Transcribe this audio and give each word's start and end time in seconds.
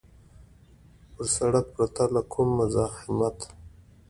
پر 1.13 1.25
سړک 1.35 1.65
پرته 1.75 2.03
له 2.13 2.21
کوم 2.31 2.49
مزاحمته. 2.57 3.49